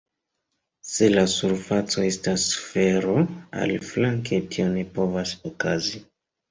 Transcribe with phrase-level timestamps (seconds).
[0.91, 3.15] Se la surfaco estas sfero,
[3.67, 6.09] aliflanke, tio ne povas okazi.